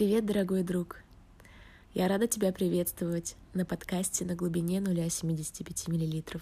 Привет, 0.00 0.24
дорогой 0.24 0.62
друг! 0.62 1.02
Я 1.92 2.08
рада 2.08 2.26
тебя 2.26 2.52
приветствовать 2.52 3.36
на 3.52 3.66
подкасте 3.66 4.24
на 4.24 4.34
глубине 4.34 4.78
0,75 4.78 5.90
мл. 5.90 6.40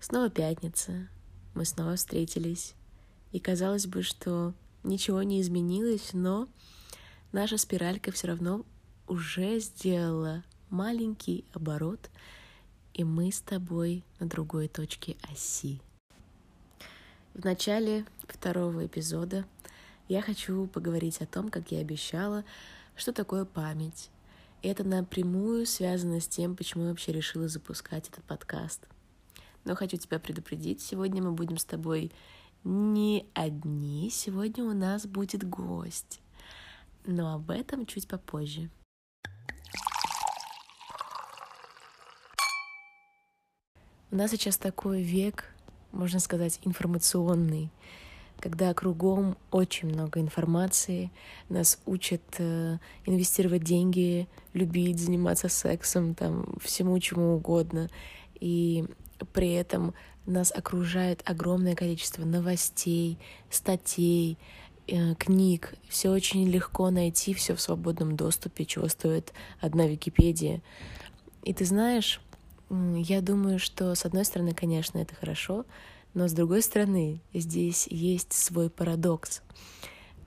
Снова 0.00 0.30
пятница, 0.30 1.08
мы 1.52 1.66
снова 1.66 1.94
встретились, 1.94 2.72
и 3.32 3.38
казалось 3.38 3.86
бы, 3.86 4.02
что 4.02 4.54
ничего 4.82 5.22
не 5.22 5.42
изменилось, 5.42 6.14
но 6.14 6.48
наша 7.32 7.58
спиралька 7.58 8.10
все 8.12 8.28
равно 8.28 8.64
уже 9.08 9.60
сделала 9.60 10.42
маленький 10.70 11.44
оборот, 11.52 12.08
и 12.94 13.04
мы 13.04 13.30
с 13.30 13.42
тобой 13.42 14.06
на 14.20 14.26
другой 14.26 14.68
точке 14.68 15.18
оси. 15.30 15.82
В 17.34 17.44
начале 17.44 18.06
второго 18.26 18.86
эпизода 18.86 19.44
я 20.08 20.22
хочу 20.22 20.66
поговорить 20.66 21.20
о 21.20 21.26
том, 21.26 21.48
как 21.48 21.70
я 21.72 21.80
обещала, 21.80 22.44
что 22.96 23.12
такое 23.12 23.44
память. 23.44 24.10
И 24.62 24.68
это 24.68 24.84
напрямую 24.84 25.66
связано 25.66 26.20
с 26.20 26.28
тем, 26.28 26.56
почему 26.56 26.84
я 26.84 26.90
вообще 26.90 27.12
решила 27.12 27.48
запускать 27.48 28.08
этот 28.08 28.24
подкаст. 28.24 28.86
Но 29.64 29.74
хочу 29.74 29.96
тебя 29.96 30.18
предупредить, 30.18 30.80
сегодня 30.80 31.22
мы 31.22 31.32
будем 31.32 31.56
с 31.56 31.64
тобой 31.64 32.12
не 32.64 33.26
одни, 33.34 34.10
сегодня 34.10 34.64
у 34.64 34.72
нас 34.72 35.06
будет 35.06 35.48
гость. 35.48 36.20
Но 37.04 37.34
об 37.34 37.50
этом 37.50 37.86
чуть 37.86 38.06
попозже. 38.06 38.70
У 44.12 44.16
нас 44.16 44.30
сейчас 44.30 44.58
такой 44.58 45.02
век, 45.02 45.52
можно 45.90 46.20
сказать, 46.20 46.60
информационный, 46.64 47.70
когда 48.42 48.74
кругом 48.74 49.36
очень 49.52 49.88
много 49.88 50.18
информации, 50.18 51.12
нас 51.48 51.78
учат 51.86 52.22
э, 52.38 52.78
инвестировать 53.06 53.62
деньги, 53.62 54.26
любить, 54.52 54.98
заниматься 54.98 55.48
сексом, 55.48 56.16
там, 56.16 56.56
всему 56.60 56.98
чему 56.98 57.36
угодно. 57.36 57.88
И 58.40 58.84
при 59.32 59.52
этом 59.52 59.94
нас 60.26 60.50
окружает 60.50 61.22
огромное 61.24 61.76
количество 61.76 62.24
новостей, 62.24 63.16
статей, 63.48 64.38
э, 64.88 65.14
книг. 65.14 65.74
Все 65.88 66.10
очень 66.10 66.48
легко 66.48 66.90
найти, 66.90 67.34
все 67.34 67.54
в 67.54 67.60
свободном 67.60 68.16
доступе, 68.16 68.64
чего 68.64 68.88
стоит 68.88 69.32
одна 69.60 69.86
Википедия. 69.86 70.62
И 71.44 71.54
ты 71.54 71.64
знаешь, 71.64 72.20
я 72.70 73.20
думаю, 73.20 73.60
что 73.60 73.94
с 73.94 74.04
одной 74.04 74.24
стороны, 74.24 74.52
конечно, 74.52 74.98
это 74.98 75.14
хорошо, 75.14 75.64
но 76.14 76.28
с 76.28 76.32
другой 76.32 76.62
стороны, 76.62 77.20
здесь 77.32 77.86
есть 77.88 78.32
свой 78.32 78.70
парадокс. 78.70 79.42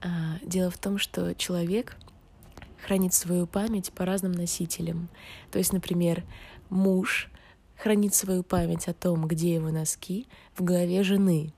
А, 0.02 0.38
дело 0.42 0.70
в 0.70 0.78
том, 0.78 0.98
что 0.98 1.34
человек 1.34 1.96
хранит 2.84 3.14
свою 3.14 3.46
память 3.46 3.92
по 3.92 4.04
разным 4.04 4.32
носителям. 4.32 5.08
То 5.50 5.58
есть, 5.58 5.72
например, 5.72 6.24
муж 6.70 7.30
хранит 7.76 8.14
свою 8.14 8.42
память 8.42 8.88
о 8.88 8.94
том, 8.94 9.26
где 9.26 9.54
его 9.54 9.70
носки, 9.70 10.26
в 10.56 10.62
голове 10.62 11.02
жены. 11.02 11.52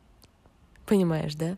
Понимаешь, 0.86 1.34
да? 1.34 1.56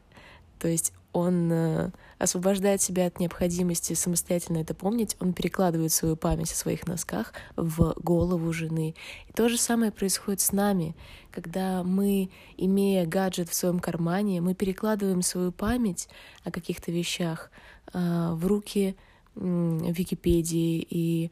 То 0.59 0.69
есть 0.69 0.93
он 1.13 1.51
э, 1.53 1.91
освобождает 2.19 2.81
себя 2.81 3.07
от 3.07 3.19
необходимости 3.19 3.95
самостоятельно 3.95 4.59
это 4.59 4.75
помнить, 4.75 5.17
он 5.21 5.33
перекладывает 5.33 5.93
свою 5.93 6.17
память 6.17 6.53
о 6.53 6.57
своих 6.57 6.87
носках 6.87 7.33
в 7.57 7.95
голову 8.01 8.53
жены. 8.53 8.95
И 9.29 9.33
то 9.33 9.49
же 9.49 9.59
самое 9.59 9.91
происходит 9.91 10.41
с 10.41 10.53
нами, 10.53 10.95
когда 11.31 11.83
мы, 11.83 12.31
имея 12.57 13.07
гаджет 13.07 13.49
в 13.49 13.55
своем 13.55 13.81
кармане, 13.81 14.41
мы 14.41 14.55
перекладываем 14.55 15.23
свою 15.23 15.53
память 15.53 16.09
о 16.45 16.51
каких-то 16.51 16.93
вещах 16.93 17.51
э, 17.93 18.31
в 18.33 18.47
руки 18.47 18.97
Википедии, 19.37 20.87
и 20.91 21.31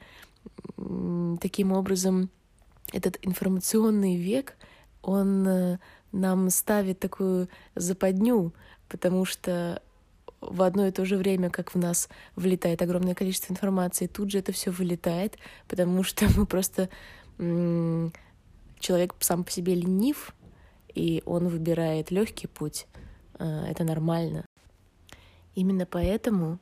таким 1.41 1.73
образом 1.73 2.31
этот 2.93 3.19
информационный 3.23 4.17
век, 4.17 4.57
он 5.03 5.47
э, 5.47 5.79
нам 6.13 6.49
ставит 6.51 7.01
такую 7.01 7.49
западню, 7.75 8.53
потому 8.89 9.25
что 9.25 9.83
в 10.41 10.63
одно 10.63 10.87
и 10.87 10.93
то 10.93 11.05
же 11.05 11.17
время, 11.17 11.51
как 11.51 11.75
в 11.75 11.79
нас 11.79 12.09
влетает 12.37 12.81
огромное 12.83 13.15
количество 13.15 13.53
информации, 13.53 14.07
тут 14.07 14.31
же 14.31 14.39
это 14.39 14.53
все 14.53 14.71
вылетает, 14.71 15.37
потому 15.67 16.03
что 16.03 16.27
мы 16.37 16.47
просто 16.47 16.89
человек 18.81 19.15
сам 19.21 19.45
по 19.45 19.51
себе 19.51 19.75
ленив, 19.75 20.35
и 20.95 21.23
он 21.27 21.49
выбирает 21.49 22.11
легкий 22.11 22.47
путь. 22.47 22.87
А, 23.35 23.67
это 23.67 23.85
нормально. 23.85 24.45
Именно 25.55 25.87
поэтому 25.87 26.59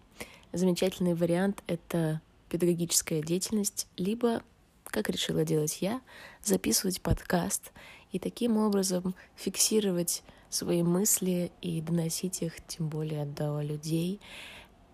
замечательный 0.52 1.14
вариант— 1.14 1.62
это 1.66 2.20
педагогическая 2.48 3.22
деятельность, 3.22 3.88
либо, 3.96 4.42
как 4.84 5.10
решила 5.10 5.44
делать 5.44 5.82
я, 5.82 6.00
записывать 6.42 7.00
подкаст 7.00 7.72
и 8.12 8.18
таким 8.18 8.56
образом 8.56 9.14
фиксировать 9.34 10.22
свои 10.56 10.82
мысли 10.82 11.52
и 11.60 11.80
доносить 11.80 12.42
их 12.42 12.54
тем 12.66 12.88
более 12.88 13.24
до 13.24 13.60
людей. 13.60 14.20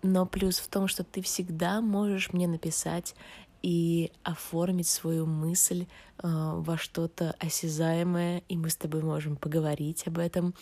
Но 0.03 0.27
плюс 0.27 0.59
в 0.59 0.69
том, 0.69 0.89
что 0.89 1.05
ты 1.05 1.23
всегда 1.23 1.81
можешь 1.81 2.33
мне 2.33 2.49
написать 2.49 3.15
и 3.63 4.11
оформить 4.25 4.89
свою 4.89 5.27
мысль 5.27 5.87
э, 5.87 5.87
во 6.23 6.77
что-то 6.77 7.37
осязаемое, 7.39 8.43
и 8.49 8.57
мы 8.57 8.71
с 8.71 8.77
тобой 8.77 9.03
можем 9.03 9.37
поговорить 9.37 10.07
об 10.07 10.19
этом, 10.19 10.55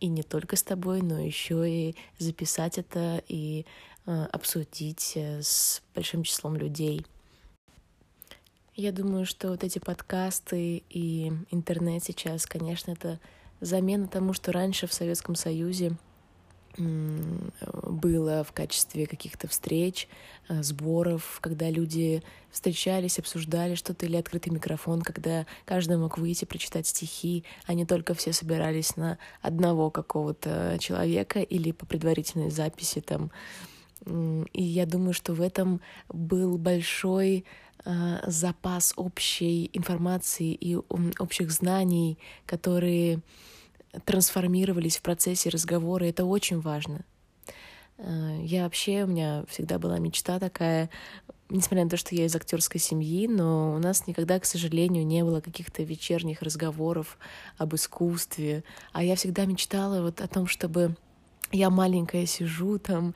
и 0.00 0.08
не 0.08 0.22
только 0.22 0.56
с 0.56 0.62
тобой, 0.62 1.02
но 1.02 1.20
еще 1.20 1.68
и 1.70 1.96
записать 2.18 2.78
это 2.78 3.22
и 3.28 3.64
э, 4.06 4.24
обсудить 4.32 5.12
э, 5.14 5.40
с 5.42 5.82
большим 5.94 6.24
числом 6.24 6.56
людей. 6.56 7.06
Я 8.74 8.92
думаю, 8.92 9.26
что 9.26 9.48
вот 9.48 9.64
эти 9.64 9.80
подкасты 9.80 10.84
и 10.88 11.32
интернет 11.50 12.04
сейчас, 12.04 12.46
конечно, 12.46 12.92
это 12.92 13.18
замена 13.60 14.08
тому, 14.08 14.32
что 14.32 14.52
раньше 14.52 14.86
в 14.86 14.92
Советском 14.92 15.34
Союзе 15.34 15.96
было 16.78 18.44
в 18.44 18.52
качестве 18.52 19.06
каких-то 19.06 19.48
встреч, 19.48 20.08
э, 20.48 20.62
сборов, 20.62 21.38
когда 21.40 21.68
люди 21.70 22.22
встречались, 22.52 23.18
обсуждали 23.18 23.74
что-то, 23.74 24.06
или 24.06 24.16
открытый 24.16 24.52
микрофон, 24.52 25.02
когда 25.02 25.46
каждый 25.64 25.96
мог 25.96 26.18
выйти, 26.18 26.44
прочитать 26.44 26.86
стихи, 26.86 27.44
а 27.66 27.74
не 27.74 27.84
только 27.84 28.14
все 28.14 28.32
собирались 28.32 28.96
на 28.96 29.18
одного 29.42 29.90
какого-то 29.90 30.76
человека 30.78 31.40
или 31.40 31.72
по 31.72 31.84
предварительной 31.84 32.50
записи 32.50 33.00
там. 33.00 33.32
И 34.06 34.62
я 34.62 34.86
думаю, 34.86 35.12
что 35.12 35.32
в 35.32 35.40
этом 35.40 35.80
был 36.08 36.58
большой 36.58 37.44
запас 37.84 38.92
общей 38.96 39.70
информации 39.72 40.52
и 40.52 40.76
общих 40.76 41.50
знаний, 41.50 42.18
которые 42.44 43.20
трансформировались 44.04 44.98
в 44.98 45.02
процессе 45.02 45.48
разговора. 45.48 46.04
Это 46.04 46.24
очень 46.24 46.60
важно. 46.60 47.04
Э, 47.98 48.38
я 48.42 48.64
вообще, 48.64 49.04
у 49.04 49.06
меня 49.06 49.44
всегда 49.48 49.78
была 49.78 49.98
мечта 49.98 50.38
такая, 50.38 50.90
несмотря 51.48 51.84
на 51.84 51.90
то, 51.90 51.96
что 51.96 52.14
я 52.14 52.26
из 52.26 52.36
актерской 52.36 52.80
семьи, 52.80 53.26
но 53.26 53.74
у 53.74 53.78
нас 53.78 54.06
никогда, 54.06 54.38
к 54.38 54.44
сожалению, 54.44 55.06
не 55.06 55.24
было 55.24 55.40
каких-то 55.40 55.82
вечерних 55.82 56.42
разговоров 56.42 57.18
об 57.56 57.74
искусстве. 57.74 58.64
А 58.92 59.02
я 59.02 59.16
всегда 59.16 59.46
мечтала 59.46 60.02
вот 60.02 60.20
о 60.20 60.28
том, 60.28 60.46
чтобы 60.46 60.96
я 61.52 61.70
маленькая 61.70 62.26
сижу 62.26 62.78
там, 62.78 63.14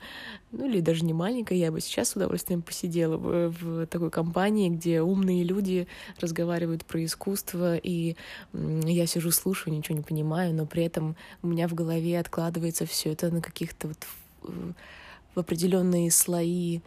ну 0.51 0.65
или 0.65 0.79
даже 0.79 1.05
не 1.05 1.13
маленькая, 1.13 1.57
я 1.57 1.71
бы 1.71 1.81
сейчас 1.81 2.09
с 2.09 2.15
удовольствием 2.15 2.61
посидела 2.61 3.17
в, 3.17 3.49
в 3.49 3.85
такой 3.87 4.09
компании, 4.09 4.69
где 4.69 5.01
умные 5.01 5.43
люди 5.43 5.87
разговаривают 6.19 6.85
про 6.85 7.03
искусство, 7.03 7.75
и 7.75 8.15
я 8.53 9.05
сижу, 9.05 9.31
слушаю, 9.31 9.75
ничего 9.75 9.97
не 9.97 10.03
понимаю, 10.03 10.53
но 10.53 10.65
при 10.65 10.83
этом 10.83 11.15
у 11.41 11.47
меня 11.47 11.67
в 11.67 11.73
голове 11.73 12.19
откладывается 12.19 12.85
все 12.85 13.11
это 13.11 13.29
на 13.29 13.41
каких-то 13.41 13.89
вот 13.89 14.07
в, 14.41 15.39
определенные 15.39 16.11
слои, 16.11 16.81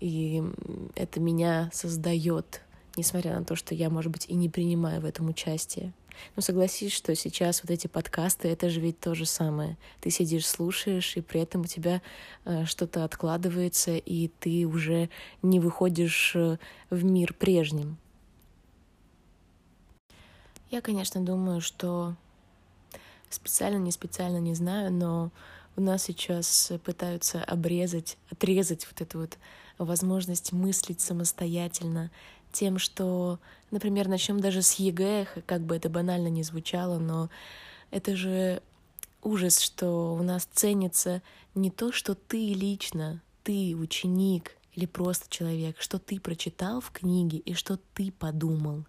и 0.00 0.42
это 0.94 1.20
меня 1.20 1.70
создает, 1.72 2.62
несмотря 2.96 3.38
на 3.38 3.44
то, 3.44 3.54
что 3.54 3.74
я, 3.74 3.90
может 3.90 4.10
быть, 4.10 4.26
и 4.28 4.34
не 4.34 4.48
принимаю 4.48 5.00
в 5.00 5.04
этом 5.04 5.28
участие. 5.28 5.92
Ну, 6.36 6.42
согласись, 6.42 6.92
что 6.92 7.14
сейчас 7.14 7.62
вот 7.62 7.70
эти 7.70 7.86
подкасты, 7.86 8.48
это 8.48 8.70
же 8.70 8.80
ведь 8.80 9.00
то 9.00 9.14
же 9.14 9.26
самое. 9.26 9.76
Ты 10.00 10.10
сидишь, 10.10 10.46
слушаешь, 10.46 11.16
и 11.16 11.20
при 11.20 11.40
этом 11.40 11.62
у 11.62 11.66
тебя 11.66 12.02
э, 12.44 12.64
что-то 12.64 13.04
откладывается, 13.04 13.96
и 13.96 14.28
ты 14.28 14.66
уже 14.66 15.08
не 15.42 15.60
выходишь 15.60 16.32
э, 16.34 16.58
в 16.90 17.04
мир 17.04 17.34
прежним. 17.34 17.98
Я, 20.70 20.80
конечно, 20.80 21.20
думаю, 21.20 21.60
что 21.60 22.16
специально, 23.28 23.78
не 23.78 23.92
специально, 23.92 24.38
не 24.38 24.54
знаю, 24.54 24.92
но 24.92 25.30
у 25.76 25.80
нас 25.80 26.04
сейчас 26.04 26.72
пытаются 26.84 27.42
обрезать, 27.44 28.16
отрезать 28.30 28.86
вот 28.86 29.00
эту 29.00 29.20
вот 29.20 29.38
возможность 29.78 30.52
мыслить 30.52 31.00
самостоятельно, 31.00 32.10
тем, 32.52 32.78
что, 32.78 33.38
например, 33.70 34.08
начнем 34.08 34.40
даже 34.40 34.62
с 34.62 34.74
ЕГЭ, 34.74 35.26
как 35.46 35.62
бы 35.62 35.76
это 35.76 35.88
банально 35.88 36.28
не 36.28 36.42
звучало, 36.42 36.98
но 36.98 37.30
это 37.90 38.14
же 38.16 38.62
ужас, 39.22 39.60
что 39.60 40.14
у 40.14 40.22
нас 40.22 40.48
ценится 40.52 41.22
не 41.54 41.70
то, 41.70 41.92
что 41.92 42.14
ты 42.14 42.52
лично 42.54 43.22
ты, 43.42 43.74
ученик 43.76 44.56
или 44.72 44.86
просто 44.86 45.28
человек, 45.28 45.80
что 45.80 45.98
ты 45.98 46.20
прочитал 46.20 46.80
в 46.80 46.90
книге 46.90 47.38
и 47.38 47.54
что 47.54 47.78
ты 47.94 48.12
подумал. 48.12 48.84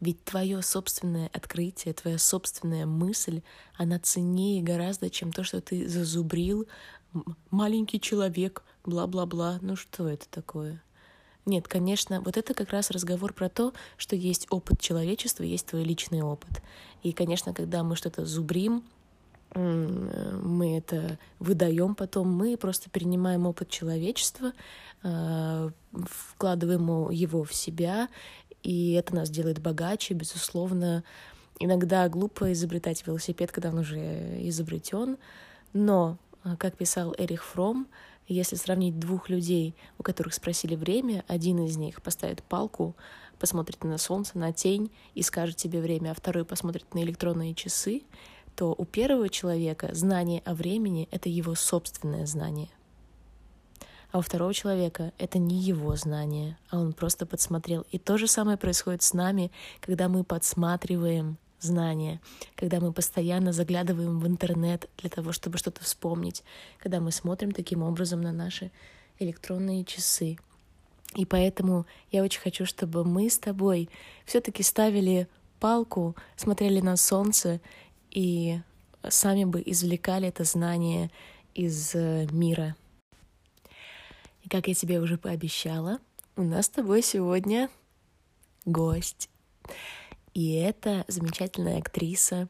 Ведь 0.00 0.24
твое 0.24 0.62
собственное 0.62 1.28
открытие, 1.32 1.94
твоя 1.94 2.18
собственная 2.18 2.86
мысль, 2.86 3.42
она 3.74 3.98
ценнее 3.98 4.62
гораздо, 4.62 5.10
чем 5.10 5.32
то, 5.32 5.42
что 5.42 5.60
ты 5.60 5.88
зазубрил 5.88 6.68
маленький 7.50 8.00
человек, 8.00 8.62
бла-бла-бла. 8.84 9.58
Ну 9.60 9.74
что 9.74 10.08
это 10.08 10.28
такое? 10.28 10.82
Нет, 11.48 11.66
конечно, 11.66 12.20
вот 12.20 12.36
это 12.36 12.52
как 12.52 12.72
раз 12.72 12.90
разговор 12.90 13.32
про 13.32 13.48
то, 13.48 13.72
что 13.96 14.14
есть 14.14 14.46
опыт 14.50 14.82
человечества, 14.82 15.44
есть 15.44 15.64
твой 15.64 15.82
личный 15.82 16.20
опыт. 16.20 16.62
И, 17.02 17.12
конечно, 17.12 17.54
когда 17.54 17.82
мы 17.82 17.96
что-то 17.96 18.26
зубрим, 18.26 18.84
мы 19.54 20.76
это 20.76 21.18
выдаем 21.38 21.94
потом, 21.94 22.30
мы 22.30 22.58
просто 22.58 22.90
принимаем 22.90 23.46
опыт 23.46 23.70
человечества, 23.70 24.52
а, 25.02 25.70
вкладываем 25.94 27.10
его 27.10 27.44
в 27.44 27.54
себя, 27.54 28.10
и 28.62 28.92
это 28.92 29.14
нас 29.14 29.30
делает 29.30 29.58
богаче, 29.58 30.12
безусловно. 30.12 31.02
Иногда 31.58 32.06
глупо 32.10 32.52
изобретать 32.52 33.06
велосипед, 33.06 33.52
когда 33.52 33.70
он 33.70 33.78
уже 33.78 34.46
изобретен, 34.46 35.16
но, 35.72 36.18
а, 36.44 36.56
как 36.56 36.76
писал 36.76 37.14
Эрих 37.16 37.42
Фром, 37.42 37.86
если 38.28 38.56
сравнить 38.56 38.98
двух 38.98 39.28
людей, 39.28 39.74
у 39.98 40.02
которых 40.02 40.34
спросили 40.34 40.76
время, 40.76 41.24
один 41.28 41.64
из 41.64 41.76
них 41.76 42.02
поставит 42.02 42.42
палку, 42.42 42.94
посмотрит 43.38 43.82
на 43.84 43.98
солнце, 43.98 44.38
на 44.38 44.52
тень 44.52 44.90
и 45.14 45.22
скажет 45.22 45.56
тебе 45.56 45.80
время, 45.80 46.10
а 46.10 46.14
второй 46.14 46.44
посмотрит 46.44 46.92
на 46.94 47.02
электронные 47.02 47.54
часы, 47.54 48.02
то 48.54 48.74
у 48.76 48.84
первого 48.84 49.28
человека 49.28 49.94
знание 49.94 50.42
о 50.44 50.54
времени— 50.54 51.08
это 51.10 51.28
его 51.28 51.54
собственное 51.54 52.26
знание. 52.26 52.68
А 54.10 54.18
у 54.18 54.20
второго 54.20 54.54
человека 54.54 55.12
это 55.18 55.38
не 55.38 55.56
его 55.56 55.94
знание, 55.96 56.58
а 56.70 56.80
он 56.80 56.92
просто 56.92 57.26
подсмотрел. 57.26 57.86
И 57.90 57.98
то 57.98 58.16
же 58.18 58.26
самое 58.26 58.56
происходит 58.56 59.02
с 59.02 59.12
нами, 59.12 59.50
когда 59.80 60.08
мы 60.08 60.24
подсматриваем 60.24 61.38
знания, 61.60 62.20
когда 62.54 62.80
мы 62.80 62.92
постоянно 62.92 63.52
заглядываем 63.52 64.20
в 64.20 64.26
интернет 64.26 64.88
для 64.98 65.10
того, 65.10 65.32
чтобы 65.32 65.58
что-то 65.58 65.82
вспомнить, 65.82 66.44
когда 66.78 67.00
мы 67.00 67.12
смотрим 67.12 67.52
таким 67.52 67.82
образом 67.82 68.20
на 68.20 68.32
наши 68.32 68.70
электронные 69.18 69.84
часы. 69.84 70.38
И 71.14 71.24
поэтому 71.24 71.86
я 72.10 72.22
очень 72.22 72.40
хочу, 72.40 72.66
чтобы 72.66 73.04
мы 73.04 73.30
с 73.30 73.38
тобой 73.38 73.88
все-таки 74.24 74.62
ставили 74.62 75.26
палку, 75.58 76.14
смотрели 76.36 76.80
на 76.80 76.96
солнце 76.96 77.60
и 78.10 78.60
сами 79.08 79.44
бы 79.44 79.62
извлекали 79.64 80.28
это 80.28 80.44
знание 80.44 81.10
из 81.54 81.94
э, 81.94 82.26
мира. 82.30 82.76
И 84.44 84.48
как 84.48 84.68
я 84.68 84.74
тебе 84.74 85.00
уже 85.00 85.18
пообещала, 85.18 85.98
у 86.36 86.42
нас 86.42 86.66
с 86.66 86.70
тобой 86.70 87.02
сегодня 87.02 87.68
гость. 88.64 89.28
И 90.38 90.52
это 90.52 91.04
замечательная 91.08 91.78
актриса, 91.78 92.46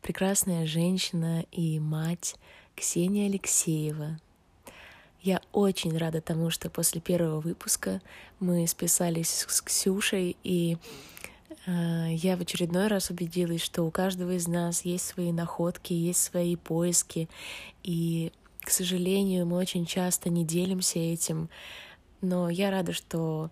прекрасная 0.00 0.66
женщина 0.66 1.44
и 1.52 1.78
мать 1.78 2.36
Ксения 2.74 3.26
Алексеева. 3.26 4.18
Я 5.20 5.42
очень 5.52 5.98
рада 5.98 6.22
тому, 6.22 6.48
что 6.48 6.70
после 6.70 7.02
первого 7.02 7.40
выпуска 7.40 8.00
мы 8.38 8.66
списались 8.66 9.44
с 9.46 9.60
Ксюшей, 9.60 10.34
и 10.44 10.78
э, 11.66 12.06
я 12.14 12.38
в 12.38 12.40
очередной 12.40 12.86
раз 12.86 13.10
убедилась, 13.10 13.60
что 13.60 13.82
у 13.82 13.90
каждого 13.90 14.30
из 14.30 14.48
нас 14.48 14.86
есть 14.86 15.06
свои 15.06 15.30
находки, 15.30 15.92
есть 15.92 16.22
свои 16.22 16.56
поиски, 16.56 17.28
и, 17.82 18.32
к 18.62 18.70
сожалению, 18.70 19.44
мы 19.44 19.58
очень 19.58 19.84
часто 19.84 20.30
не 20.30 20.46
делимся 20.46 20.98
этим, 20.98 21.50
но 22.22 22.48
я 22.48 22.70
рада, 22.70 22.94
что 22.94 23.50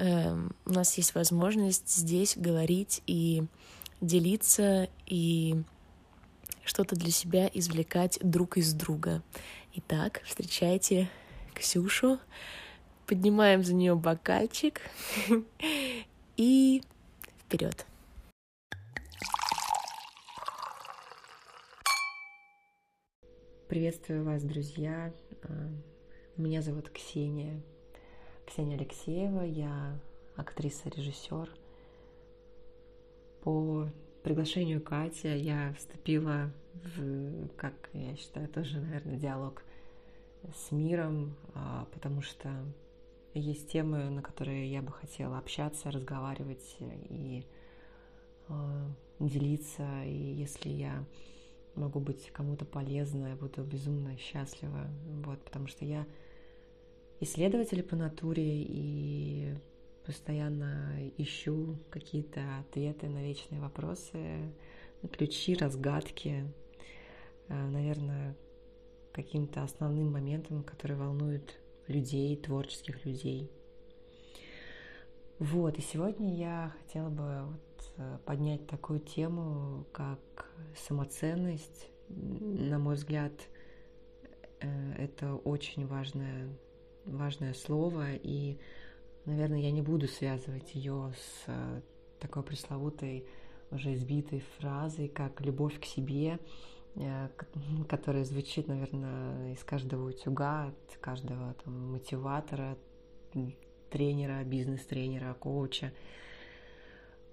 у 0.00 0.70
нас 0.70 0.96
есть 0.96 1.14
возможность 1.14 1.88
здесь 1.88 2.36
говорить 2.36 3.02
и 3.06 3.44
делиться 4.00 4.88
и 5.06 5.62
что-то 6.64 6.94
для 6.96 7.10
себя 7.10 7.50
извлекать 7.52 8.18
друг 8.22 8.58
из 8.58 8.72
друга. 8.72 9.22
Итак, 9.74 10.22
встречайте 10.24 11.08
Ксюшу, 11.54 12.18
поднимаем 13.06 13.64
за 13.64 13.74
нее 13.74 13.94
бокальчик 13.94 14.80
и 16.36 16.82
вперед. 17.40 17.86
Приветствую 23.68 24.24
вас, 24.24 24.42
друзья. 24.42 25.12
А, 25.42 25.68
меня 26.36 26.62
зовут 26.62 26.88
Ксения. 26.90 27.62
Ксения 28.48 28.78
Алексеева, 28.78 29.42
я 29.42 30.00
актриса-режиссер. 30.36 31.50
По 33.42 33.86
приглашению 34.22 34.80
Кати 34.80 35.28
я 35.36 35.74
вступила 35.76 36.50
в, 36.72 37.48
как 37.56 37.74
я 37.92 38.16
считаю, 38.16 38.48
тоже, 38.48 38.80
наверное, 38.80 39.18
диалог 39.18 39.62
с 40.54 40.72
миром, 40.72 41.36
а, 41.54 41.86
потому 41.92 42.22
что 42.22 42.48
есть 43.34 43.70
темы, 43.70 44.08
на 44.08 44.22
которые 44.22 44.72
я 44.72 44.80
бы 44.80 44.92
хотела 44.92 45.36
общаться, 45.36 45.90
разговаривать 45.90 46.76
и 46.80 47.44
а, 48.48 48.90
делиться. 49.20 50.04
И 50.04 50.16
если 50.16 50.70
я 50.70 51.04
могу 51.74 52.00
быть 52.00 52.30
кому-то 52.30 52.64
полезна, 52.64 53.26
я 53.26 53.36
буду 53.36 53.62
безумно 53.62 54.16
счастлива. 54.16 54.88
Вот, 55.26 55.44
потому 55.44 55.66
что 55.66 55.84
я 55.84 56.06
исследователь 57.20 57.82
по 57.82 57.96
натуре 57.96 58.62
и 58.62 59.54
постоянно 60.04 60.94
ищу 61.18 61.76
какие-то 61.90 62.40
ответы 62.60 63.08
на 63.08 63.22
вечные 63.22 63.60
вопросы, 63.60 64.52
ключи, 65.12 65.54
разгадки, 65.54 66.52
э, 67.48 67.66
наверное, 67.68 68.36
каким-то 69.12 69.62
основным 69.62 70.12
моментом, 70.12 70.62
который 70.62 70.96
волнует 70.96 71.58
людей, 71.88 72.36
творческих 72.36 73.04
людей. 73.04 73.50
Вот, 75.38 75.78
и 75.78 75.82
сегодня 75.82 76.34
я 76.34 76.74
хотела 76.80 77.10
бы 77.10 77.42
вот 77.46 77.92
э, 77.96 78.18
поднять 78.24 78.66
такую 78.66 79.00
тему, 79.00 79.86
как 79.92 80.20
самоценность. 80.76 81.88
На 82.08 82.78
мой 82.78 82.94
взгляд, 82.94 83.32
э, 84.60 84.92
это 84.94 85.34
очень 85.34 85.86
важная 85.86 86.48
важное 87.08 87.54
слово, 87.54 88.14
и, 88.14 88.58
наверное, 89.24 89.60
я 89.60 89.70
не 89.70 89.82
буду 89.82 90.06
связывать 90.06 90.74
ее 90.74 91.12
с 91.16 91.44
э, 91.46 91.80
такой 92.20 92.42
пресловутой, 92.42 93.26
уже 93.70 93.94
избитой 93.94 94.42
фразой, 94.58 95.08
как 95.08 95.40
«любовь 95.40 95.78
к 95.80 95.84
себе», 95.84 96.38
э, 96.94 97.28
которая 97.88 98.24
звучит, 98.24 98.68
наверное, 98.68 99.52
из 99.52 99.62
каждого 99.64 100.08
утюга, 100.08 100.68
от 100.68 100.96
каждого 101.00 101.54
там, 101.64 101.92
мотиватора, 101.92 102.76
тренера, 103.90 104.44
бизнес-тренера, 104.44 105.34
коуча. 105.34 105.92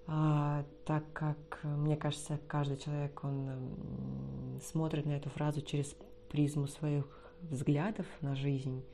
А, 0.08 0.64
так 0.84 1.04
как, 1.12 1.60
мне 1.64 1.96
кажется, 1.96 2.38
каждый 2.46 2.76
человек, 2.76 3.24
он 3.24 4.60
смотрит 4.62 5.04
на 5.04 5.12
эту 5.12 5.30
фразу 5.30 5.62
через 5.62 5.96
призму 6.30 6.68
своих 6.68 7.06
взглядов 7.42 8.06
на 8.20 8.34
жизнь, 8.36 8.84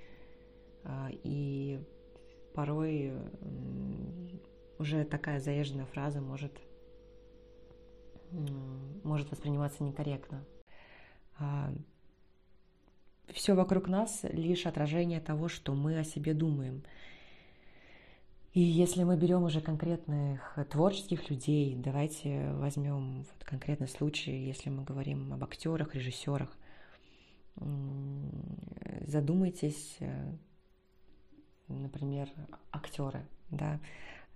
и 1.25 1.81
порой 2.55 3.12
уже 4.79 5.05
такая 5.05 5.41
заезженная 5.41 5.87
фраза 5.87 6.21
может, 6.21 6.53
может 9.05 9.31
восприниматься 9.31 9.85
некорректно. 9.85 10.45
А, 11.39 11.73
Все 13.29 13.55
вокруг 13.55 13.89
нас 13.89 14.21
лишь 14.25 14.67
отражение 14.67 15.21
того, 15.21 15.49
что 15.49 15.75
мы 15.75 15.99
о 15.99 16.05
себе 16.05 16.35
думаем. 16.35 16.83
И 18.53 18.61
если 18.61 19.03
мы 19.05 19.17
берем 19.17 19.45
уже 19.45 19.62
конкретных 19.62 20.59
творческих 20.71 21.31
людей, 21.31 21.75
давайте 21.75 22.53
возьмем 22.53 23.23
вот 23.23 23.45
конкретный 23.45 23.89
случай, 23.89 24.45
если 24.45 24.69
мы 24.69 24.85
говорим 24.85 25.33
об 25.33 25.43
актерах, 25.43 25.95
режиссерах, 25.95 26.55
задумайтесь, 29.07 29.97
э, 30.01 30.37
например, 31.81 32.29
актеры, 32.71 33.26
да, 33.50 33.81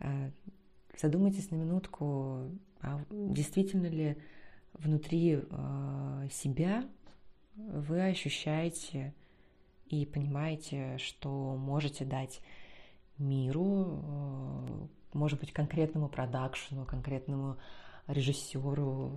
э, 0.01 0.31
задумайтесь 0.97 1.51
на 1.51 1.57
минутку, 1.57 2.51
а 2.81 3.01
действительно 3.11 3.87
ли 3.87 4.17
внутри 4.75 5.41
э, 5.41 6.29
себя 6.31 6.85
вы 7.57 8.03
ощущаете 8.03 9.15
и 9.87 10.05
понимаете, 10.05 10.99
что 10.99 11.57
можете 11.57 12.05
дать 12.05 12.41
миру, 13.19 14.03
э, 14.03 14.87
может 15.15 15.41
быть, 15.41 15.53
конкретному 15.53 16.09
продакшену, 16.09 16.85
конкретному 16.85 17.57
режиссеру, 18.07 19.13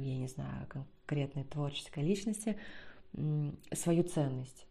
я 0.00 0.18
не 0.18 0.28
знаю, 0.28 0.66
конкретной 0.68 1.44
творческой 1.44 2.04
личности 2.04 2.56
свою 3.72 4.02
ценность. 4.04 4.66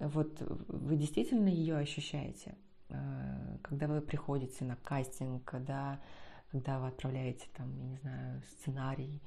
Вот 0.00 0.40
вы 0.68 0.96
действительно 0.96 1.48
ее 1.48 1.76
ощущаете, 1.76 2.54
э, 2.88 3.58
когда 3.62 3.86
вы 3.86 4.00
приходите 4.00 4.64
на 4.64 4.76
кастинг, 4.76 5.44
когда, 5.44 6.00
когда 6.50 6.78
вы 6.78 6.88
отправляете 6.88 7.46
там, 7.56 7.74
я 7.76 7.84
не 7.84 7.96
знаю, 7.96 8.42
сценарий 8.58 9.20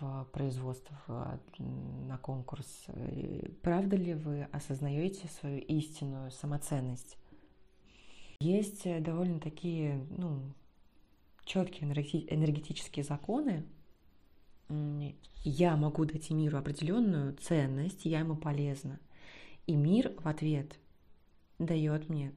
в 0.00 0.24
производство, 0.32 1.40
на 1.58 2.18
конкурс. 2.18 2.86
Правда 3.62 3.96
ли 3.96 4.14
вы 4.14 4.42
осознаете 4.52 5.28
свою 5.28 5.60
истинную 5.60 6.30
самоценность? 6.30 7.16
Есть 8.40 8.82
довольно 9.02 9.40
такие, 9.40 10.04
ну, 10.10 10.42
четкие 11.44 11.90
энергетические 11.90 13.04
законы, 13.04 13.64
я 15.44 15.76
могу 15.76 16.04
дать 16.04 16.30
миру 16.30 16.58
определенную 16.58 17.34
ценность, 17.34 18.04
я 18.04 18.20
ему 18.20 18.36
полезна. 18.36 18.98
И 19.66 19.76
мир 19.76 20.12
в 20.18 20.26
ответ 20.26 20.78
дает 21.58 22.08
мне 22.08 22.32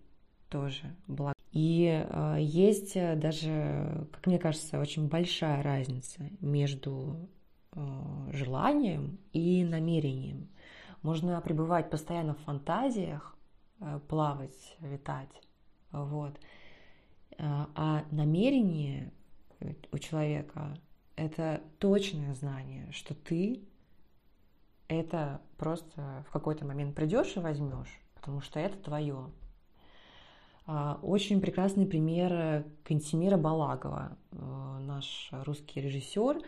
тоже 0.49 0.95
благо. 1.07 1.35
И 1.51 2.05
э, 2.05 2.37
есть 2.39 2.95
даже, 2.95 4.07
как 4.11 4.27
мне 4.27 4.37
кажется, 4.37 4.79
очень 4.79 5.07
большая 5.07 5.63
разница 5.63 6.29
между 6.41 7.29
э, 7.71 8.29
желанием 8.33 9.17
и 9.31 9.63
намерением. 9.63 10.49
Можно 11.01 11.39
пребывать 11.39 11.89
постоянно 11.89 12.35
в 12.35 12.39
фантазиях, 12.39 13.37
э, 13.79 13.99
плавать, 14.09 14.75
летать, 14.81 15.41
вот. 15.91 16.37
А 17.37 18.05
намерение 18.11 19.11
у 19.91 19.97
человека 19.97 20.77
это 21.15 21.61
точное 21.79 22.33
знание, 22.33 22.89
что 22.91 23.13
ты 23.13 23.61
это 24.87 25.41
просто 25.57 26.23
в 26.27 26.31
какой-то 26.31 26.65
момент 26.65 26.95
придешь 26.95 27.35
и 27.35 27.39
возьмешь, 27.39 27.99
потому 28.15 28.41
что 28.41 28.59
это 28.59 28.77
твое. 28.77 29.29
А, 30.67 30.99
очень 31.01 31.41
прекрасный 31.41 31.85
пример 31.85 32.65
Кантимира 32.83 33.37
Балагова, 33.37 34.17
э, 34.31 34.77
наш 34.81 35.29
русский 35.31 35.79
режиссер, 35.79 36.41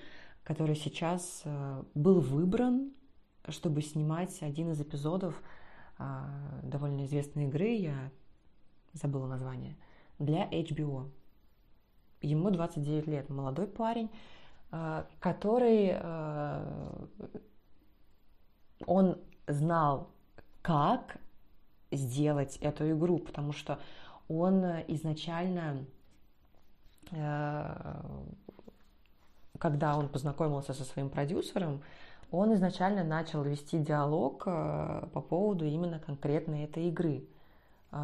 который 0.44 0.76
сейчас 0.76 1.42
э, 1.46 1.84
был 1.94 2.20
выбран, 2.20 2.94
чтобы 3.50 3.82
снимать 3.82 4.42
один 4.42 4.72
из 4.72 4.82
эпизодов 4.82 5.42
а, 5.98 6.28
довольно 6.64 7.06
известной 7.06 7.46
игры, 7.46 7.70
я 7.70 8.12
забыла 8.94 9.28
название, 9.28 9.76
для 10.20 10.48
HBO. 10.50 11.10
Ему 12.22 12.50
29 12.50 13.08
лет, 13.08 13.30
молодой 13.30 13.68
парень, 13.68 14.10
а, 14.72 15.08
который 15.20 15.92
он 18.88 19.20
знал, 19.46 20.10
как 20.64 21.18
сделать 21.92 22.58
эту 22.58 22.90
игру, 22.92 23.20
потому 23.20 23.54
что 23.54 23.80
он 24.28 24.66
изначально, 24.88 25.86
а, 27.12 28.04
когда 29.60 29.96
он 29.96 30.10
познакомился 30.10 30.74
со 30.74 30.84
своим 30.84 31.12
продюсером, 31.12 31.84
он 32.32 32.54
изначально 32.56 33.04
начал 33.04 33.44
вести 33.44 33.78
диалог 33.78 34.44
по 34.44 35.26
поводу 35.30 35.66
именно 35.66 36.00
конкретной 36.00 36.64
этой 36.64 36.90
игры, 36.90 37.24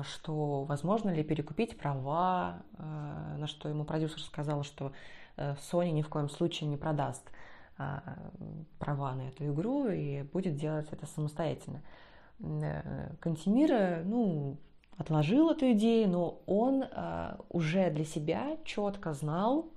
что 0.04 0.64
возможно 0.64 1.10
ли 1.10 1.24
перекупить 1.24 1.78
права, 1.78 2.62
на 2.78 3.48
что 3.48 3.68
ему 3.68 3.84
продюсер 3.84 4.22
сказал, 4.22 4.64
что 4.64 4.94
Э, 5.38 5.56
Sony 5.72 5.92
ни 5.92 6.02
в 6.02 6.10
коем 6.10 6.30
случае 6.30 6.70
не 6.70 6.78
продаст. 6.78 7.24
а, 7.30 7.53
права 7.76 9.16
на 9.16 9.30
эту 9.30 9.52
игру 9.52 9.88
и 9.88 10.24
будет 10.24 10.56
делать 10.56 10.88
это 10.92 11.06
самостоятельно. 11.06 11.82
Э, 12.40 13.16
Кантемир, 13.20 14.04
ну, 14.06 14.58
отложил 14.98 15.52
эту 15.52 15.72
идею, 15.72 16.10
но 16.10 16.42
он 16.46 16.84
а, 16.84 17.40
уже 17.50 17.90
для 17.90 18.06
себя 18.06 18.58
четко 18.64 19.14
знал, 19.14 19.72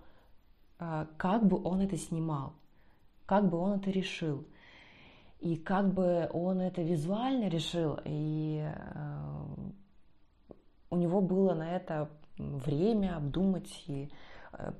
а, 0.78 1.06
как 1.16 1.46
бы 1.46 1.62
он 1.62 1.80
это 1.80 1.96
снимал, 1.96 2.52
как 3.24 3.48
бы 3.48 3.58
он 3.58 3.78
это 3.78 3.90
решил. 3.90 4.44
И 5.40 5.56
как 5.56 5.92
бы 5.92 6.28
он 6.32 6.60
это 6.60 6.82
визуально 6.82 7.48
решил, 7.48 7.98
и 8.04 8.66
у 10.88 10.96
него 10.96 11.20
было 11.20 11.52
на 11.52 11.76
это 11.76 12.08
время 12.38 13.16
обдумать 13.16 13.84
и 13.86 14.10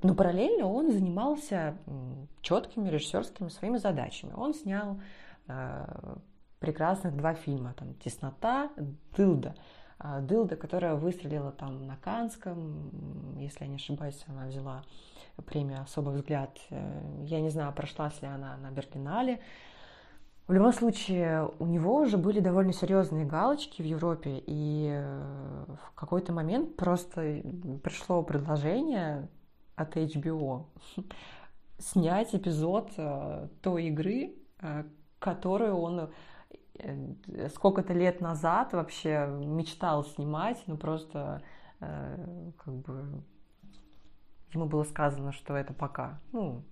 но 0.02 0.14
параллельно 0.14 0.66
он 0.66 0.90
занимался 0.90 1.76
четкими 2.40 2.88
режиссерскими 2.88 3.48
своими 3.48 3.76
задачами. 3.76 4.32
Он 4.34 4.54
снял 4.54 5.00
э, 5.48 6.16
прекрасных 6.60 7.16
два 7.16 7.34
фильма, 7.34 7.74
там 7.74 7.94
«Теснота», 7.94 8.70
«Дылда». 9.16 9.54
А, 9.98 10.20
«Дылда», 10.20 10.56
которая 10.56 10.94
выстрелила 10.94 11.52
там 11.52 11.86
на 11.86 11.96
Канском, 11.96 13.38
если 13.38 13.64
я 13.64 13.70
не 13.70 13.76
ошибаюсь, 13.76 14.22
она 14.28 14.46
взяла 14.46 14.82
премию 15.46 15.82
«Особый 15.82 16.14
взгляд». 16.14 16.58
Э, 16.70 17.24
я 17.24 17.40
не 17.40 17.50
знаю, 17.50 17.72
прошлась 17.72 18.20
ли 18.22 18.28
она 18.28 18.56
на 18.56 18.70
Берлинале. 18.70 19.40
В 20.46 20.52
любом 20.52 20.72
случае, 20.72 21.50
у 21.58 21.66
него 21.66 21.96
уже 21.96 22.18
были 22.18 22.38
довольно 22.38 22.72
серьезные 22.72 23.24
галочки 23.24 23.82
в 23.82 23.84
Европе, 23.84 24.42
и 24.46 24.90
э, 24.92 25.64
в 25.66 25.94
какой-то 25.94 26.32
момент 26.32 26.76
просто 26.76 27.42
пришло 27.82 28.22
предложение 28.22 29.28
от 29.76 29.96
HBO 29.96 30.66
снять 31.78 32.34
эпизод 32.34 32.90
э, 32.96 33.48
той 33.62 33.84
игры, 33.86 34.34
э, 34.60 34.84
которую 35.18 35.76
он 35.76 36.10
э, 36.78 37.48
сколько-то 37.54 37.92
лет 37.92 38.20
назад 38.20 38.72
вообще 38.72 39.26
мечтал 39.28 40.04
снимать, 40.04 40.62
ну 40.66 40.76
просто 40.76 41.42
как 41.78 42.74
бы 42.74 43.22
ему 44.54 44.64
было 44.64 44.84
сказано, 44.84 45.32
что 45.32 45.54
это 45.54 45.74
пока, 45.74 46.20
ну, 46.32 46.64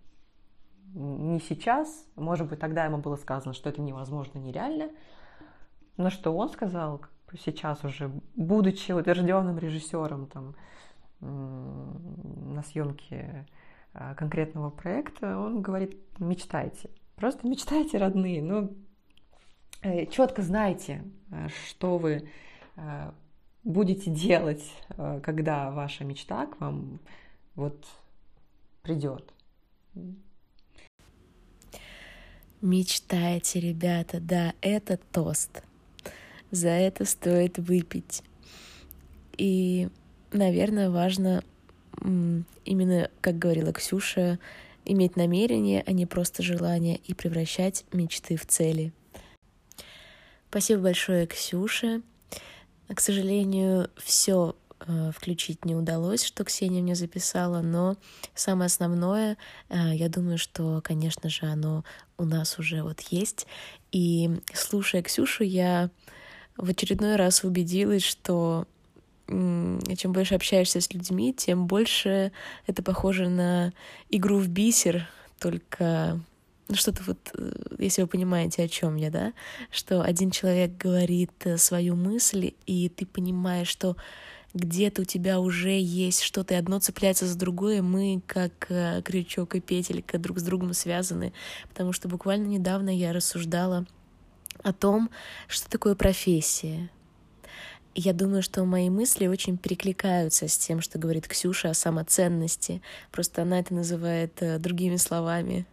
не 0.95 1.41
сейчас, 1.41 2.07
может 2.17 2.49
быть, 2.49 2.59
тогда 2.59 2.87
ему 2.87 2.97
было 2.97 3.17
сказано, 3.17 3.53
что 3.53 3.69
это 3.69 3.83
невозможно, 3.83 4.39
нереально, 4.39 4.89
но 5.99 6.09
что 6.09 6.35
он 6.35 6.49
сказал 6.49 7.03
сейчас 7.39 7.85
уже, 7.85 8.11
будучи 8.35 8.93
утвержденным 8.93 9.59
режиссером, 9.59 10.27
там, 10.27 10.55
на 11.21 12.63
съемке 12.63 13.47
а, 13.93 14.15
конкретного 14.15 14.71
проекта, 14.71 15.39
он 15.39 15.63
говорит, 15.63 15.97
мечтайте. 16.19 16.91
Просто 17.17 17.47
мечтайте, 17.47 17.99
родные, 17.99 18.43
ну, 18.43 18.77
э, 19.83 20.07
четко 20.07 20.43
знайте, 20.43 21.05
э, 21.31 21.49
что 21.69 21.99
вы 21.99 22.29
э, 22.77 23.13
будете 23.63 24.11
делать, 24.11 24.65
когда 25.23 25.71
ваша 25.71 26.05
мечта 26.05 26.47
к 26.47 26.61
вам 26.61 26.99
вот 27.55 27.87
придет. 28.83 29.33
Мечтайте, 32.61 33.61
ребята, 33.61 34.21
да, 34.21 34.55
это 34.61 34.99
тост. 35.13 35.63
За 36.51 36.69
это 36.69 37.05
стоит 37.05 37.59
выпить. 37.59 38.23
И 39.37 39.89
наверное, 40.35 40.91
важно 40.91 41.43
именно, 42.03 43.11
как 43.21 43.39
говорила 43.39 43.73
Ксюша, 43.73 44.39
иметь 44.85 45.17
намерение, 45.17 45.83
а 45.87 45.93
не 45.93 46.07
просто 46.07 46.43
желание, 46.43 46.97
и 46.97 47.15
превращать 47.15 47.85
мечты 47.93 48.37
в 48.37 48.47
цели. 48.47 48.93
Спасибо 50.51 50.83
большое, 50.83 51.27
Ксюше. 51.27 52.03
К 52.89 53.01
сожалению, 53.01 53.91
все 53.97 54.57
э, 54.81 55.11
включить 55.17 55.65
не 55.65 55.75
удалось, 55.75 56.23
что 56.23 56.45
Ксения 56.45 56.83
мне 56.83 56.95
записала, 56.95 57.63
но 57.63 57.97
самое 58.35 58.67
основное, 58.67 59.37
э, 59.71 59.95
я 59.95 60.09
думаю, 60.09 60.37
что, 60.37 60.81
конечно 60.85 61.31
же, 61.31 61.47
оно 61.47 61.85
у 62.19 62.25
нас 62.25 62.59
уже 62.59 62.83
вот 62.83 63.01
есть. 63.01 63.47
И 63.91 64.31
слушая 64.53 65.03
Ксюшу, 65.03 65.45
я 65.45 65.91
в 66.57 66.69
очередной 66.69 67.17
раз 67.17 67.43
убедилась, 67.43 68.05
что 68.05 68.67
чем 69.27 70.13
больше 70.13 70.35
общаешься 70.35 70.81
с 70.81 70.93
людьми, 70.93 71.33
тем 71.33 71.67
больше 71.67 72.33
это 72.67 72.83
похоже 72.83 73.29
на 73.29 73.73
игру 74.11 74.39
в 74.39 74.49
бисер, 74.49 75.09
только 75.39 76.21
ну, 76.69 76.77
что-то 76.77 77.03
вот, 77.07 77.19
э, 77.35 77.53
если 77.79 78.03
вы 78.03 78.09
понимаете, 78.09 78.63
о 78.63 78.69
чем 78.69 78.97
я, 78.97 79.11
да, 79.11 79.33
что 79.71 80.03
один 80.03 80.31
человек 80.31 80.77
говорит 80.77 81.33
э, 81.45 81.59
свою 81.59 81.95
мысль, 81.95 82.53
и 82.67 82.89
ты 82.89 83.05
понимаешь, 83.05 83.69
что 83.69 83.97
где-то 84.55 85.03
у 85.03 85.05
тебя 85.05 85.41
уже 85.41 85.79
есть 85.79 86.23
что-то, 86.23 86.55
и 86.55 86.57
одно 86.57 86.79
цепляется 86.79 87.27
за 87.27 87.37
другое, 87.37 87.83
мы 87.83 88.23
как 88.27 88.53
э, 88.71 89.03
крючок 89.03 89.57
и 89.57 89.61
петелька 89.61 90.17
друг 90.17 90.39
с 90.39 90.43
другом 90.43 90.73
связаны, 90.73 91.33
потому 91.69 91.93
что 91.93 92.09
буквально 92.09 92.47
недавно 92.47 92.97
я 92.97 93.13
рассуждала 93.13 93.85
о 94.63 94.73
том, 94.73 95.11
что 95.49 95.69
такое 95.69 95.95
профессия, 95.95 96.89
я 97.95 98.13
думаю, 98.13 98.43
что 98.43 98.65
мои 98.65 98.91
мысли 98.91 99.27
очень 99.27 99.57
перекликаются 99.57 100.49
с 100.49 100.59
тем, 100.59 100.81
что 100.81 100.99
говорит 100.99 101.29
Ксюша 101.29 101.71
о 101.71 101.75
самоценности. 101.75 102.83
Просто 103.13 103.43
она 103.43 103.61
это 103.61 103.75
называет 103.75 104.43
э, 104.43 104.59
другими 104.59 104.97
словами. 104.97 105.67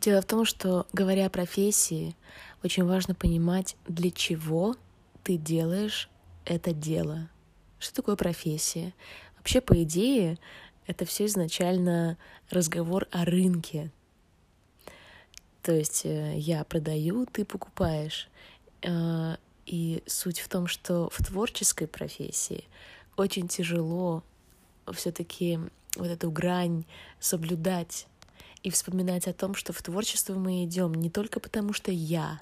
Дело 0.00 0.20
в 0.20 0.26
том, 0.26 0.44
что, 0.44 0.86
говоря 0.92 1.26
о 1.26 1.30
профессии, 1.30 2.14
очень 2.62 2.84
важно 2.84 3.14
понимать, 3.14 3.76
для 3.88 4.10
чего 4.10 4.76
ты 5.24 5.36
делаешь 5.36 6.08
это 6.44 6.72
дело. 6.72 7.28
Что 7.78 7.96
такое 7.96 8.16
профессия? 8.16 8.94
Вообще, 9.36 9.60
по 9.60 9.82
идее, 9.82 10.38
это 10.86 11.04
все 11.04 11.26
изначально 11.26 12.18
разговор 12.50 13.08
о 13.10 13.24
рынке. 13.24 13.90
То 15.66 15.72
есть 15.72 16.02
э, 16.06 16.38
я 16.38 16.62
продаю, 16.62 17.26
ты 17.26 17.44
покупаешь. 17.44 18.28
Э, 18.82 19.34
и 19.66 20.00
суть 20.06 20.38
в 20.38 20.48
том, 20.48 20.68
что 20.68 21.10
в 21.12 21.24
творческой 21.24 21.88
профессии 21.88 22.62
очень 23.16 23.48
тяжело 23.48 24.22
все-таки 24.92 25.58
вот 25.96 26.06
эту 26.06 26.30
грань 26.30 26.84
соблюдать 27.18 28.06
и 28.62 28.70
вспоминать 28.70 29.26
о 29.26 29.32
том, 29.32 29.56
что 29.56 29.72
в 29.72 29.82
творчество 29.82 30.34
мы 30.34 30.62
идем 30.62 30.94
не 30.94 31.10
только 31.10 31.40
потому, 31.40 31.72
что 31.72 31.90
я, 31.90 32.40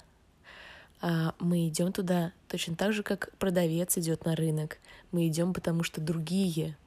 а 1.01 1.33
мы 1.39 1.67
идем 1.67 1.93
туда 1.93 2.31
точно 2.47 2.75
так 2.75 2.93
же, 2.93 3.01
как 3.01 3.35
продавец 3.39 3.97
идет 3.97 4.23
на 4.25 4.35
рынок. 4.35 4.77
Мы 5.11 5.27
идем 5.27 5.55
потому, 5.55 5.81
что 5.81 5.99
другие. 5.99 6.77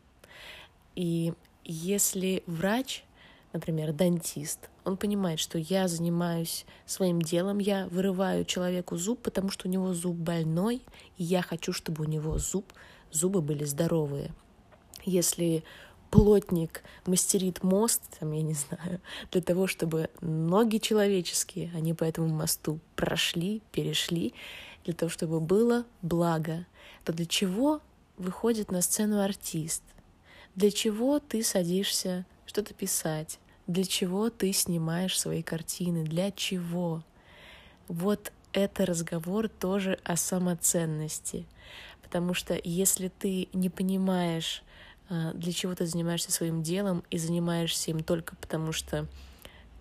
И 0.95 1.35
если 1.64 2.45
врач, 2.47 3.02
например, 3.52 3.93
дантист, 3.93 4.69
он 4.85 4.97
понимает, 4.97 5.38
что 5.38 5.59
я 5.59 5.88
занимаюсь 5.88 6.67
своим 6.87 7.21
делом, 7.21 7.59
я 7.59 7.87
вырываю 7.88 8.45
человеку 8.45 8.97
зуб, 8.97 9.21
потому 9.23 9.50
что 9.50 9.69
у 9.69 9.71
него 9.71 9.95
зуб 9.95 10.17
больной, 10.17 10.83
и 11.17 11.25
я 11.25 11.43
хочу, 11.43 11.73
чтобы 11.73 12.05
у 12.05 12.09
него 12.09 12.38
зуб, 12.38 12.73
зубы 13.11 13.40
были 13.40 13.64
здоровые. 13.64 14.33
Если 15.05 15.64
плотник 16.11 16.83
мастерит 17.07 17.62
мост, 17.62 18.02
там, 18.19 18.33
я 18.33 18.43
не 18.43 18.55
знаю, 18.55 19.00
для 19.33 19.43
того, 19.43 19.67
чтобы 19.67 20.11
ноги 20.21 20.78
человеческие, 20.78 21.71
они 21.75 21.95
по 21.95 22.05
этому 22.05 22.28
мосту 22.28 22.81
прошли, 22.97 23.62
перешли, 23.73 24.35
для 24.85 24.95
того, 24.95 25.11
чтобы 25.11 25.40
было 25.40 25.85
благо, 26.02 26.67
то 27.05 27.12
для 27.12 27.26
чего 27.26 27.81
выходит 28.17 28.71
на 28.71 28.81
сцену 28.81 29.21
артист? 29.23 29.83
Для 30.55 30.71
чего 30.71 31.19
ты 31.19 31.43
садишься 31.43 32.26
что-то 32.49 32.73
писать? 32.73 33.38
Для 33.67 33.85
чего 33.85 34.31
ты 34.31 34.52
снимаешь 34.52 35.19
свои 35.21 35.43
картины? 35.43 36.02
Для 36.02 36.31
чего? 36.31 37.05
Вот 37.88 38.33
это 38.55 38.87
разговор 38.87 39.49
тоже 39.49 39.99
о 40.02 40.17
самоценности. 40.17 41.47
Потому 42.02 42.33
что 42.33 42.59
если 42.64 43.09
ты 43.09 43.49
не 43.52 43.69
понимаешь, 43.69 44.62
а, 45.11 45.35
для 45.35 45.52
чего 45.52 45.75
ты 45.75 45.85
занимаешься 45.85 46.33
своим 46.33 46.62
делом 46.62 47.05
и 47.11 47.19
занимаешься 47.19 47.90
им 47.90 48.02
только 48.02 48.35
потому, 48.37 48.73
что, 48.73 49.07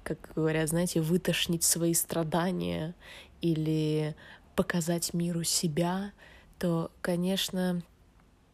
как 0.03 0.33
говорят, 0.35 0.67
знаете, 0.67 0.99
вытошнить 0.99 1.63
свои 1.63 1.93
страдания 1.93 2.95
или 3.39 4.13
показать 4.57 5.13
миру 5.13 5.43
себя, 5.43 6.11
то, 6.59 6.91
конечно, 7.01 7.81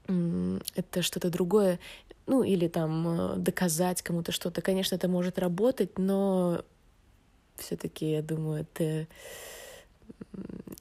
это 0.07 1.01
что-то 1.01 1.29
другое. 1.29 1.79
Ну, 2.25 2.43
или 2.43 2.67
там 2.67 3.07
э, 3.07 3.35
доказать 3.37 4.01
кому-то 4.01 4.31
что-то. 4.31 4.61
Конечно, 4.61 4.95
это 4.95 5.07
может 5.07 5.37
работать, 5.39 5.97
но 5.97 6.63
все-таки, 7.57 8.11
я 8.11 8.21
думаю, 8.21 8.61
это 8.61 9.07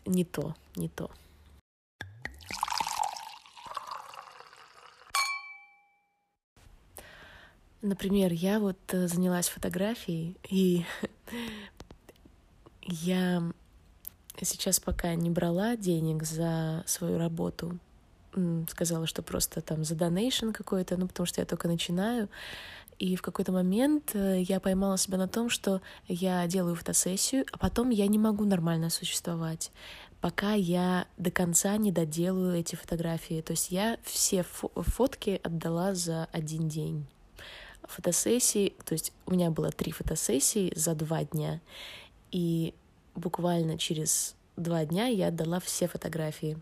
не 0.06 0.25
то, 0.25 0.54
не 0.76 0.88
то. 0.88 1.11
Например, 7.82 8.32
я 8.32 8.61
вот 8.61 8.78
э, 8.92 9.08
занялась 9.08 9.49
фотографией, 9.49 10.37
и 10.49 10.84
я 12.82 13.42
сейчас 14.40 14.78
пока 14.78 15.16
не 15.16 15.30
брала 15.30 15.76
денег 15.76 16.22
за 16.22 16.85
свою 16.87 17.18
работу, 17.18 17.78
сказала, 18.68 19.07
что 19.07 19.23
просто 19.23 19.61
там 19.61 19.85
за 19.85 19.95
донейшн 19.95 20.51
какой-то, 20.51 20.97
ну, 20.97 21.07
потому 21.07 21.27
что 21.27 21.40
я 21.40 21.47
только 21.47 21.68
начинаю. 21.68 22.29
И 22.99 23.16
в 23.16 23.23
какой-то 23.23 23.53
момент 23.53 24.12
э, 24.14 24.42
я 24.42 24.61
поймала 24.61 24.97
себя 24.97 25.18
на 25.18 25.27
том, 25.27 25.51
что 25.51 25.81
я 26.07 26.47
делаю 26.47 26.77
фотосессию, 26.77 27.45
а 27.53 27.59
потом 27.59 27.90
я 27.90 28.07
не 28.07 28.18
могу 28.18 28.45
нормально 28.45 28.90
существовать, 28.90 29.73
пока 30.21 30.53
я 30.53 31.07
до 31.16 31.31
конца 31.31 31.77
не 31.77 31.90
доделаю 31.90 32.57
эти 32.57 32.77
фотографии. 32.77 33.40
То 33.40 33.53
есть 33.53 33.71
я 33.71 33.99
все 34.05 34.45
фо 34.45 34.71
фотки 34.77 35.40
отдала 35.42 35.95
за 35.95 36.29
один 36.33 36.68
день 36.68 37.07
фотосессии, 37.83 38.75
то 38.85 38.92
есть 38.92 39.12
у 39.27 39.33
меня 39.33 39.51
было 39.51 39.71
три 39.71 39.90
фотосессии 39.90 40.73
за 40.77 40.95
два 40.95 41.25
дня, 41.25 41.61
и 42.31 42.75
буквально 43.14 43.79
через 43.79 44.37
два 44.57 44.85
дня 44.85 45.07
я 45.07 45.29
отдала 45.29 45.61
все 45.61 45.88
фотографии. 45.88 46.57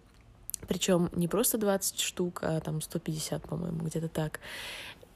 Причем 0.69 1.11
не 1.13 1.29
просто 1.29 1.59
20 1.59 2.01
штук, 2.01 2.41
а 2.43 2.61
там 2.61 2.81
150, 2.81 3.43
по-моему, 3.43 3.81
где-то 3.85 4.09
так 4.09 4.41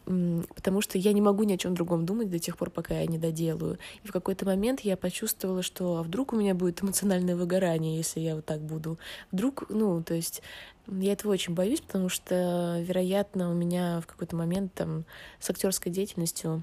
потому 0.05 0.81
что 0.83 0.99
я 0.99 1.13
не 1.13 1.21
могу 1.21 1.45
ни 1.45 1.55
о 1.55 1.57
чем 1.57 1.75
другом 1.75 2.05
думать 2.05 2.31
до 2.31 2.39
тех 2.39 2.57
пор, 2.57 2.71
пока 2.71 2.95
я 2.95 3.07
не 3.07 3.19
доделаю. 3.19 3.79
И 4.03 4.09
в 4.09 4.13
какой-то 4.13 4.45
момент 4.45 4.81
я 4.81 4.97
почувствовала, 4.97 5.63
что 5.63 5.97
а 5.97 6.03
вдруг 6.03 6.33
у 6.33 6.37
меня 6.37 6.55
будет 6.55 6.83
эмоциональное 6.83 7.37
выгорание, 7.37 7.97
если 7.97 8.21
я 8.21 8.37
вот 8.37 8.45
так 8.45 8.61
буду. 8.61 8.99
Вдруг, 9.33 9.65
ну, 9.71 10.03
то 10.03 10.15
есть 10.15 10.43
я 10.89 11.13
этого 11.13 11.33
очень 11.33 11.55
боюсь, 11.55 11.81
потому 11.81 12.09
что, 12.09 12.79
вероятно, 12.81 13.51
у 13.51 13.55
меня 13.55 14.01
в 14.03 14.07
какой-то 14.07 14.37
момент 14.37 14.75
там 14.75 15.05
с 15.41 15.49
актерской 15.49 15.91
деятельностью, 15.91 16.63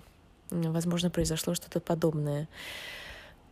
возможно, 0.52 1.10
произошло 1.10 1.56
что-то 1.56 1.80
подобное. 1.80 2.48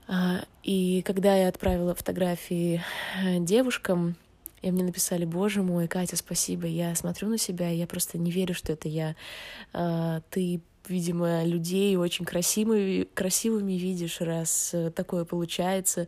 А, 0.08 0.44
и 0.64 1.02
когда 1.04 1.36
я 1.36 1.48
отправила 1.48 1.96
фотографии 1.96 2.84
э, 3.24 3.40
девушкам, 3.40 4.16
и 4.62 4.72
мне 4.72 4.84
написали, 4.84 5.26
боже 5.26 5.64
мой, 5.64 5.88
Катя, 5.88 6.16
спасибо, 6.16 6.68
я 6.68 6.96
смотрю 6.96 7.30
на 7.30 7.38
себя, 7.38 7.70
я 7.70 7.88
просто 7.88 8.18
не 8.18 8.32
верю, 8.32 8.54
что 8.54 8.74
это 8.74 8.88
я. 8.88 9.16
А, 9.74 10.22
ты, 10.30 10.62
видимо, 10.88 11.44
людей 11.44 11.96
очень 11.96 12.26
красивыми, 12.26 13.04
красивыми 13.14 13.74
видишь, 13.74 14.22
раз 14.22 14.72
э, 14.74 14.92
такое 14.92 15.26
получается. 15.26 16.08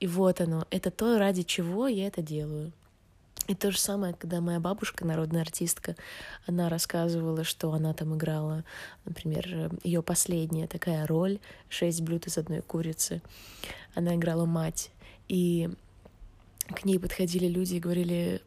И 0.00 0.06
вот 0.06 0.40
оно, 0.40 0.66
это 0.70 0.90
то, 0.90 1.18
ради 1.18 1.42
чего 1.42 1.86
я 1.88 2.06
это 2.06 2.22
делаю. 2.22 2.72
И 3.48 3.54
то 3.54 3.70
же 3.70 3.78
самое, 3.78 4.12
когда 4.12 4.40
моя 4.40 4.58
бабушка, 4.58 5.04
народная 5.04 5.42
артистка, 5.42 5.94
она 6.46 6.68
рассказывала, 6.68 7.44
что 7.44 7.72
она 7.72 7.94
там 7.94 8.16
играла, 8.16 8.64
например, 9.04 9.70
ее 9.84 10.02
последняя 10.02 10.66
такая 10.66 11.06
роль 11.06 11.38
«Шесть 11.68 12.00
блюд 12.00 12.26
из 12.26 12.38
одной 12.38 12.60
курицы». 12.60 13.22
Она 13.94 14.16
играла 14.16 14.46
мать. 14.46 14.90
И 15.28 15.70
к 16.74 16.84
ней 16.84 16.98
подходили 16.98 17.46
люди 17.46 17.74
и 17.74 17.80
говорили, 17.80 18.42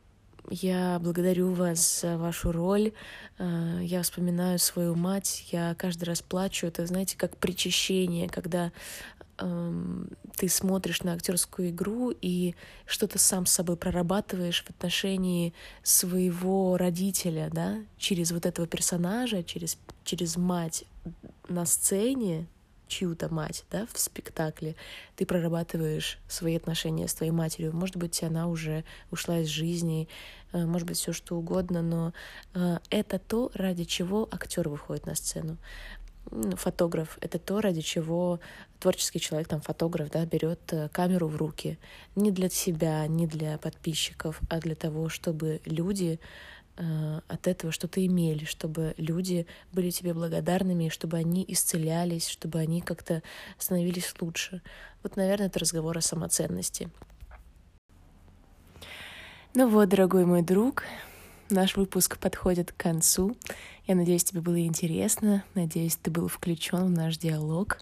я 0.50 1.00
благодарю 1.00 1.54
вас 1.54 2.02
за 2.02 2.18
вашу 2.18 2.52
роль, 2.52 2.92
э, 3.38 3.80
я 3.84 4.02
вспоминаю 4.02 4.60
свою 4.60 4.96
мать, 4.96 5.48
я 5.52 5.76
каждый 5.76 6.06
раз 6.06 6.22
плачу, 6.22 6.68
это, 6.68 6.86
знаете, 6.86 7.18
как 7.18 7.38
причащение, 7.38 8.28
когда 8.28 8.72
эм, 9.38 10.10
ты 10.36 10.50
смотришь 10.50 11.04
на 11.04 11.14
актерскую 11.14 11.70
игру 11.70 12.12
и 12.22 12.56
что-то 12.86 13.20
сам 13.20 13.46
с 13.46 13.52
собой 13.52 13.78
прорабатываешь 13.78 14.64
в 14.64 14.70
отношении 14.70 15.54
своего 15.84 16.78
родителя, 16.78 17.50
да, 17.54 17.78
через 17.98 18.32
вот 18.32 18.46
этого 18.46 18.68
персонажа, 18.68 19.44
через, 19.44 19.78
через 20.04 20.36
мать 20.36 20.86
на 21.48 21.66
сцене, 21.66 22.48
чью-то 22.90 23.34
мать, 23.34 23.64
да, 23.72 23.88
в 23.94 24.00
спектакле, 24.00 24.76
ты 25.16 25.26
прорабатываешь 25.26 26.20
свои 26.28 26.58
отношения 26.58 27.08
с 27.08 27.14
твоей 27.14 27.32
матерью. 27.32 27.74
Может 27.74 27.96
быть, 27.96 28.22
она 28.24 28.48
уже 28.48 28.84
ушла 29.12 29.40
из 29.40 29.48
жизни, 29.48 30.10
э, 30.52 30.66
может 30.66 30.88
быть, 30.88 30.98
все 30.98 31.14
что 31.14 31.38
угодно, 31.38 31.82
но 31.82 32.14
э, 32.54 32.80
это 32.90 33.20
то, 33.20 33.52
ради 33.54 33.86
чего 33.86 34.28
актер 34.32 34.68
выходит 34.68 35.06
на 35.06 35.16
сцену. 35.16 35.58
Фотограф— 36.58 37.18
это 37.22 37.40
то, 37.40 37.60
ради 37.60 37.82
чего 37.82 38.40
творческий 38.80 39.20
человек, 39.20 39.48
там, 39.48 39.62
фотограф, 39.62 40.12
да, 40.12 40.26
берет 40.26 40.62
э, 40.74 40.90
камеру 40.90 41.28
в 41.28 41.38
руки. 41.38 41.80
Не 42.16 42.32
для 42.32 42.50
себя, 42.50 43.08
не 43.08 43.26
для 43.26 43.58
подписчиков, 43.58 44.40
а 44.50 44.60
для 44.60 44.76
того, 44.76 45.10
чтобы 45.10 45.62
люди 45.66 46.20
от 47.28 47.48
этого 47.48 47.74
что-то 47.74 48.06
имели, 48.06 48.46
чтобы 48.46 48.94
люди 48.98 49.46
были 49.74 49.90
тебе 49.90 50.14
благодарными, 50.14 50.90
чтобы 50.90 51.18
они 51.18 51.44
исцелялись, 51.48 52.28
чтобы 52.28 52.60
они 52.60 52.82
как-то 52.82 53.22
становились 53.58 54.14
лучше. 54.22 54.62
Вот, 55.04 55.18
наверное, 55.18 55.48
это 55.48 55.60
разговор 55.60 55.98
о 55.98 56.02
самоценности. 56.02 56.90
Ну 59.56 59.68
вот, 59.68 59.90
дорогой 59.90 60.26
мой 60.26 60.42
друг, 60.42 60.84
наш 61.50 61.76
выпуск 61.76 62.18
подходит 62.18 62.72
к 62.72 62.78
концу. 62.78 63.36
Я 63.88 63.96
надеюсь, 63.96 64.24
тебе 64.24 64.42
было 64.42 64.60
интересно, 64.62 65.44
надеюсь, 65.56 65.96
ты 65.98 66.12
был 66.12 66.28
включен 66.28 66.86
в 66.86 66.92
наш 66.92 67.18
диалог. 67.18 67.80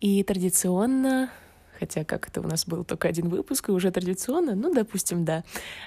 И 0.00 0.22
традиционно 0.24 1.30
хотя 1.78 2.04
как 2.04 2.28
это 2.28 2.40
у 2.40 2.44
нас 2.44 2.66
был 2.66 2.84
только 2.84 3.08
один 3.08 3.28
выпуск, 3.28 3.68
и 3.68 3.72
уже 3.72 3.90
традиционно, 3.90 4.54
ну, 4.54 4.72
допустим, 4.72 5.24
да, 5.24 5.44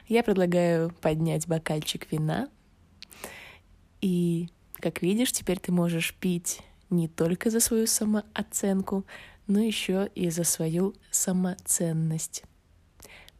я 0.08 0.24
предлагаю 0.24 0.92
поднять 1.02 1.48
бокальчик 1.48 2.12
вина, 2.12 2.50
и, 4.02 4.50
как 4.74 5.02
видишь, 5.02 5.32
теперь 5.32 5.60
ты 5.60 5.72
можешь 5.72 6.14
пить 6.14 6.62
не 6.90 7.08
только 7.08 7.50
за 7.50 7.60
свою 7.60 7.88
самооценку, 7.88 9.06
но 9.48 9.60
еще 9.60 10.10
и 10.14 10.30
за 10.30 10.44
свою 10.44 10.94
самоценность. 11.10 12.44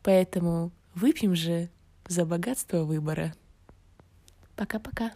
Поэтому 0.04 0.72
выпьем 0.96 1.36
же 1.36 1.70
за 2.08 2.26
богатство 2.26 2.84
выбора. 2.84 3.34
Пока-пока. 4.56 5.12